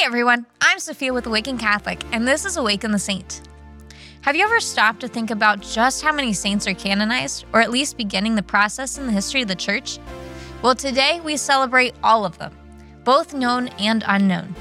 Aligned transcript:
Hey 0.00 0.06
everyone, 0.06 0.46
I'm 0.62 0.78
Sophia 0.78 1.12
with 1.12 1.26
Awaken 1.26 1.58
Catholic, 1.58 2.02
and 2.10 2.26
this 2.26 2.46
is 2.46 2.56
Awaken 2.56 2.90
the 2.90 2.98
Saint. 2.98 3.42
Have 4.22 4.34
you 4.34 4.44
ever 4.44 4.58
stopped 4.58 5.00
to 5.00 5.08
think 5.08 5.30
about 5.30 5.60
just 5.60 6.02
how 6.02 6.10
many 6.10 6.32
saints 6.32 6.66
are 6.66 6.72
canonized, 6.72 7.44
or 7.52 7.60
at 7.60 7.70
least 7.70 7.98
beginning 7.98 8.34
the 8.34 8.42
process 8.42 8.96
in 8.96 9.04
the 9.04 9.12
history 9.12 9.42
of 9.42 9.48
the 9.48 9.54
Church? 9.54 9.98
Well, 10.62 10.74
today 10.74 11.20
we 11.20 11.36
celebrate 11.36 11.92
all 12.02 12.24
of 12.24 12.38
them, 12.38 12.56
both 13.04 13.34
known 13.34 13.68
and 13.78 14.02
unknown. 14.06 14.54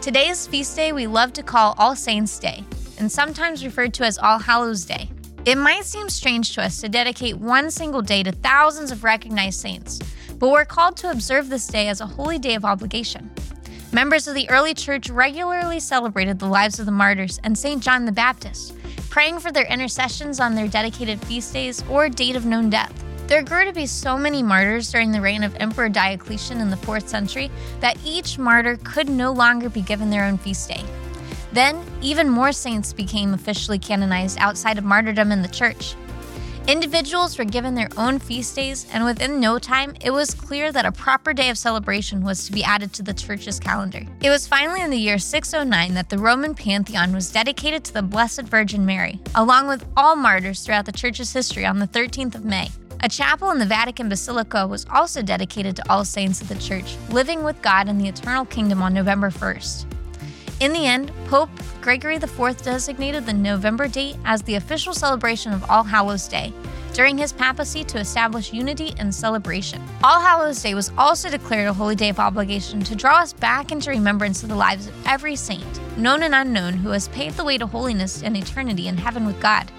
Today's 0.00 0.46
feast 0.46 0.76
day 0.76 0.92
we 0.92 1.06
love 1.06 1.34
to 1.34 1.42
call 1.42 1.74
All 1.76 1.94
Saints' 1.94 2.38
Day, 2.38 2.64
and 2.98 3.12
sometimes 3.12 3.62
referred 3.62 3.92
to 3.94 4.06
as 4.06 4.16
All 4.16 4.38
Hallows' 4.38 4.86
Day. 4.86 5.10
It 5.44 5.58
might 5.58 5.84
seem 5.84 6.08
strange 6.08 6.54
to 6.54 6.62
us 6.62 6.80
to 6.80 6.88
dedicate 6.88 7.36
one 7.36 7.70
single 7.70 8.00
day 8.00 8.22
to 8.22 8.32
thousands 8.32 8.92
of 8.92 9.04
recognized 9.04 9.60
saints, 9.60 9.98
but 10.38 10.48
we're 10.48 10.64
called 10.64 10.96
to 10.96 11.10
observe 11.10 11.50
this 11.50 11.66
day 11.66 11.88
as 11.88 12.00
a 12.00 12.06
holy 12.06 12.38
day 12.38 12.54
of 12.54 12.64
obligation. 12.64 13.30
Members 13.92 14.28
of 14.28 14.36
the 14.36 14.48
early 14.48 14.72
church 14.72 15.10
regularly 15.10 15.80
celebrated 15.80 16.38
the 16.38 16.46
lives 16.46 16.78
of 16.78 16.86
the 16.86 16.92
martyrs 16.92 17.40
and 17.42 17.58
St. 17.58 17.82
John 17.82 18.04
the 18.04 18.12
Baptist, 18.12 18.72
praying 19.10 19.40
for 19.40 19.50
their 19.50 19.66
intercessions 19.66 20.38
on 20.38 20.54
their 20.54 20.68
dedicated 20.68 21.20
feast 21.24 21.52
days 21.52 21.82
or 21.90 22.08
date 22.08 22.36
of 22.36 22.46
known 22.46 22.70
death. 22.70 22.92
There 23.26 23.42
grew 23.42 23.64
to 23.64 23.72
be 23.72 23.86
so 23.86 24.16
many 24.16 24.44
martyrs 24.44 24.92
during 24.92 25.10
the 25.10 25.20
reign 25.20 25.42
of 25.42 25.56
Emperor 25.56 25.88
Diocletian 25.88 26.60
in 26.60 26.70
the 26.70 26.76
4th 26.76 27.08
century 27.08 27.50
that 27.80 27.98
each 28.04 28.38
martyr 28.38 28.78
could 28.84 29.08
no 29.08 29.32
longer 29.32 29.68
be 29.68 29.82
given 29.82 30.08
their 30.08 30.24
own 30.24 30.38
feast 30.38 30.68
day. 30.68 30.84
Then, 31.52 31.84
even 32.00 32.28
more 32.28 32.52
saints 32.52 32.92
became 32.92 33.34
officially 33.34 33.80
canonized 33.80 34.38
outside 34.38 34.78
of 34.78 34.84
martyrdom 34.84 35.32
in 35.32 35.42
the 35.42 35.48
church. 35.48 35.96
Individuals 36.70 37.36
were 37.36 37.44
given 37.44 37.74
their 37.74 37.88
own 37.96 38.20
feast 38.20 38.54
days, 38.54 38.86
and 38.92 39.04
within 39.04 39.40
no 39.40 39.58
time, 39.58 39.92
it 40.02 40.12
was 40.12 40.32
clear 40.32 40.70
that 40.70 40.86
a 40.86 40.92
proper 40.92 41.32
day 41.32 41.50
of 41.50 41.58
celebration 41.58 42.22
was 42.22 42.46
to 42.46 42.52
be 42.52 42.62
added 42.62 42.92
to 42.92 43.02
the 43.02 43.12
church's 43.12 43.58
calendar. 43.58 44.06
It 44.22 44.30
was 44.30 44.46
finally 44.46 44.80
in 44.80 44.90
the 44.90 44.96
year 44.96 45.18
609 45.18 45.94
that 45.94 46.10
the 46.10 46.18
Roman 46.18 46.54
Pantheon 46.54 47.12
was 47.12 47.32
dedicated 47.32 47.82
to 47.82 47.94
the 47.94 48.02
Blessed 48.02 48.42
Virgin 48.42 48.86
Mary, 48.86 49.18
along 49.34 49.66
with 49.66 49.84
all 49.96 50.14
martyrs 50.14 50.64
throughout 50.64 50.86
the 50.86 50.92
church's 50.92 51.32
history 51.32 51.66
on 51.66 51.80
the 51.80 51.88
13th 51.88 52.36
of 52.36 52.44
May. 52.44 52.68
A 53.02 53.08
chapel 53.08 53.50
in 53.50 53.58
the 53.58 53.66
Vatican 53.66 54.08
Basilica 54.08 54.64
was 54.64 54.86
also 54.92 55.22
dedicated 55.22 55.74
to 55.74 55.90
all 55.90 56.04
saints 56.04 56.40
of 56.40 56.46
the 56.46 56.54
church, 56.54 56.96
living 57.08 57.42
with 57.42 57.60
God 57.62 57.88
in 57.88 57.98
the 57.98 58.06
eternal 58.06 58.44
kingdom 58.44 58.80
on 58.80 58.94
November 58.94 59.30
1st. 59.30 59.86
In 60.60 60.74
the 60.74 60.86
end, 60.86 61.10
Pope 61.24 61.48
Gregory 61.80 62.16
IV 62.16 62.60
designated 62.62 63.24
the 63.24 63.32
November 63.32 63.88
date 63.88 64.16
as 64.26 64.42
the 64.42 64.56
official 64.56 64.92
celebration 64.92 65.54
of 65.54 65.64
All 65.70 65.82
Hallows 65.82 66.28
Day 66.28 66.52
during 66.92 67.16
his 67.16 67.32
papacy 67.32 67.82
to 67.84 67.98
establish 67.98 68.52
unity 68.52 68.92
and 68.98 69.14
celebration. 69.14 69.82
All 70.04 70.20
Hallows 70.20 70.62
Day 70.62 70.74
was 70.74 70.92
also 70.98 71.30
declared 71.30 71.68
a 71.68 71.72
holy 71.72 71.94
day 71.94 72.10
of 72.10 72.20
obligation 72.20 72.82
to 72.82 72.94
draw 72.94 73.20
us 73.20 73.32
back 73.32 73.72
into 73.72 73.88
remembrance 73.88 74.42
of 74.42 74.50
the 74.50 74.54
lives 74.54 74.86
of 74.88 75.06
every 75.06 75.34
saint, 75.34 75.80
known 75.96 76.22
and 76.22 76.34
unknown, 76.34 76.74
who 76.74 76.90
has 76.90 77.08
paved 77.08 77.38
the 77.38 77.44
way 77.44 77.56
to 77.56 77.66
holiness 77.66 78.22
and 78.22 78.36
eternity 78.36 78.86
in 78.86 78.98
heaven 78.98 79.24
with 79.24 79.40
God. 79.40 79.70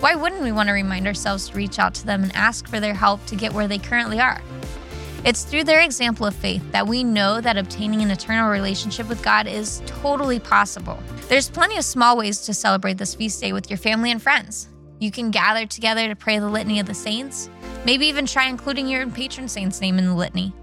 Why 0.00 0.14
wouldn't 0.14 0.42
we 0.42 0.52
want 0.52 0.68
to 0.68 0.72
remind 0.72 1.06
ourselves 1.06 1.50
to 1.50 1.56
reach 1.56 1.78
out 1.78 1.92
to 1.96 2.06
them 2.06 2.22
and 2.22 2.34
ask 2.34 2.66
for 2.66 2.80
their 2.80 2.94
help 2.94 3.26
to 3.26 3.36
get 3.36 3.52
where 3.52 3.68
they 3.68 3.78
currently 3.78 4.20
are? 4.20 4.40
It's 5.28 5.44
through 5.44 5.64
their 5.64 5.82
example 5.82 6.24
of 6.24 6.34
faith 6.34 6.62
that 6.72 6.86
we 6.86 7.04
know 7.04 7.38
that 7.42 7.58
obtaining 7.58 8.00
an 8.00 8.10
eternal 8.10 8.48
relationship 8.48 9.10
with 9.10 9.22
God 9.22 9.46
is 9.46 9.82
totally 9.84 10.40
possible. 10.40 10.98
There's 11.28 11.50
plenty 11.50 11.76
of 11.76 11.84
small 11.84 12.16
ways 12.16 12.40
to 12.46 12.54
celebrate 12.54 12.96
this 12.96 13.14
feast 13.14 13.38
day 13.38 13.52
with 13.52 13.68
your 13.68 13.76
family 13.76 14.10
and 14.10 14.22
friends. 14.22 14.70
You 15.00 15.10
can 15.10 15.30
gather 15.30 15.66
together 15.66 16.08
to 16.08 16.16
pray 16.16 16.38
the 16.38 16.48
Litany 16.48 16.80
of 16.80 16.86
the 16.86 16.94
Saints, 16.94 17.50
maybe 17.84 18.06
even 18.06 18.24
try 18.24 18.46
including 18.46 18.88
your 18.88 19.06
patron 19.06 19.48
saint's 19.48 19.82
name 19.82 19.98
in 19.98 20.06
the 20.06 20.14
litany, 20.14 20.54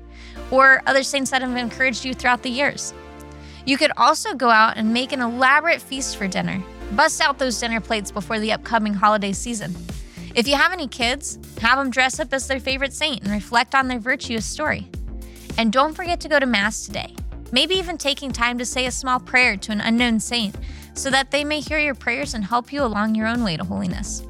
or 0.49 0.81
other 0.88 1.03
saints 1.03 1.29
that 1.29 1.44
have 1.44 1.55
encouraged 1.55 2.03
you 2.03 2.16
throughout 2.16 2.41
the 2.41 2.50
years. 2.50 2.91
You 3.67 3.77
could 3.77 3.91
also 3.97 4.33
go 4.33 4.50
out 4.50 4.77
and 4.77 4.91
make 4.91 5.11
an 5.11 5.22
elaborate 5.22 5.79
feast 5.79 6.17
for 6.17 6.27
dinner. 6.27 6.59
Bust 6.94 7.22
out 7.22 7.38
those 7.38 7.59
dinner 7.59 7.81
plates 7.81 8.11
before 8.11 8.39
the 8.39 8.53
upcoming 8.53 8.95
holiday 8.95 9.31
season. 9.31 9.75
If 10.36 10.50
you 10.50 10.58
have 10.58 10.73
any 10.73 10.89
kids, 10.89 11.39
have 11.62 11.79
them 11.79 11.90
dress 11.90 12.19
up 12.19 12.34
as 12.34 12.46
their 12.46 12.59
favorite 12.59 12.91
saint 12.91 13.23
and 13.23 13.31
reflect 13.31 13.73
on 13.73 13.88
their 13.88 14.00
virtuous 14.00 14.46
story. 14.46 14.90
And 15.57 15.72
don't 15.72 15.94
forget 15.94 16.19
to 16.19 16.28
go 16.28 16.40
to 16.40 16.46
Mass 16.46 16.85
today. 16.85 17.16
Maybe 17.53 17.75
even 17.75 17.97
taking 17.97 18.34
time 18.34 18.57
to 18.57 18.66
say 18.66 18.85
a 18.85 18.91
small 18.91 19.18
prayer 19.18 19.56
to 19.56 19.72
an 19.72 19.79
unknown 19.79 20.19
saint 20.19 20.53
so 20.94 21.09
that 21.09 21.31
they 21.31 21.45
may 21.45 21.62
hear 21.62 21.79
your 21.79 21.95
prayers 21.95 22.34
and 22.34 22.44
help 22.44 22.74
you 22.74 22.84
along 22.84 23.16
your 23.16 23.28
own 23.28 23.45
way 23.45 23.56
to 23.56 23.63
holiness. 23.63 24.24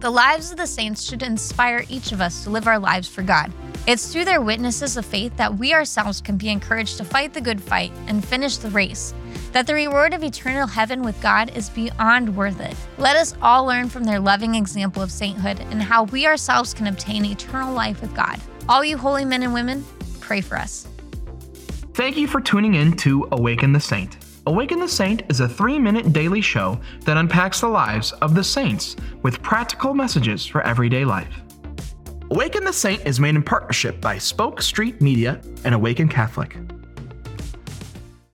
The 0.00 0.10
lives 0.10 0.50
of 0.50 0.56
the 0.56 0.66
saints 0.66 1.04
should 1.04 1.22
inspire 1.22 1.84
each 1.88 2.10
of 2.10 2.20
us 2.20 2.42
to 2.42 2.50
live 2.50 2.66
our 2.66 2.80
lives 2.80 3.06
for 3.06 3.22
God. 3.22 3.52
It's 3.86 4.12
through 4.12 4.24
their 4.24 4.40
witnesses 4.40 4.96
of 4.96 5.06
faith 5.06 5.36
that 5.36 5.56
we 5.56 5.72
ourselves 5.74 6.20
can 6.20 6.36
be 6.36 6.48
encouraged 6.48 6.96
to 6.96 7.04
fight 7.04 7.34
the 7.34 7.40
good 7.40 7.62
fight 7.62 7.92
and 8.08 8.24
finish 8.24 8.56
the 8.56 8.70
race 8.70 9.14
that 9.54 9.68
the 9.68 9.74
reward 9.74 10.12
of 10.12 10.24
eternal 10.24 10.66
heaven 10.66 11.02
with 11.02 11.18
God 11.22 11.56
is 11.56 11.70
beyond 11.70 12.36
worth 12.36 12.60
it. 12.60 12.76
Let 12.98 13.14
us 13.14 13.36
all 13.40 13.64
learn 13.64 13.88
from 13.88 14.02
their 14.02 14.18
loving 14.18 14.56
example 14.56 15.00
of 15.00 15.12
sainthood 15.12 15.60
and 15.70 15.80
how 15.80 16.02
we 16.02 16.26
ourselves 16.26 16.74
can 16.74 16.88
obtain 16.88 17.24
eternal 17.24 17.72
life 17.72 18.00
with 18.00 18.12
God. 18.16 18.40
All 18.68 18.84
you 18.84 18.98
holy 18.98 19.24
men 19.24 19.44
and 19.44 19.54
women, 19.54 19.84
pray 20.18 20.40
for 20.40 20.58
us. 20.58 20.88
Thank 21.94 22.16
you 22.16 22.26
for 22.26 22.40
tuning 22.40 22.74
in 22.74 22.96
to 22.96 23.28
Awaken 23.30 23.72
the 23.72 23.78
Saint. 23.78 24.18
Awaken 24.48 24.80
the 24.80 24.88
Saint 24.88 25.22
is 25.28 25.38
a 25.38 25.48
three 25.48 25.78
minute 25.78 26.12
daily 26.12 26.40
show 26.40 26.80
that 27.02 27.16
unpacks 27.16 27.60
the 27.60 27.68
lives 27.68 28.10
of 28.14 28.34
the 28.34 28.42
saints 28.42 28.96
with 29.22 29.40
practical 29.40 29.94
messages 29.94 30.44
for 30.44 30.62
everyday 30.62 31.04
life. 31.04 31.32
Awaken 32.32 32.64
the 32.64 32.72
Saint 32.72 33.06
is 33.06 33.20
made 33.20 33.36
in 33.36 33.42
partnership 33.44 34.00
by 34.00 34.18
Spoke 34.18 34.60
Street 34.60 35.00
Media 35.00 35.40
and 35.62 35.76
Awaken 35.76 36.08
Catholic. 36.08 36.56